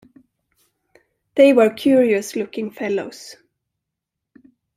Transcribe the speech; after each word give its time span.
They 1.35 1.53
were 1.53 1.69
curious-looking 1.69 2.71
fellows. 2.71 3.35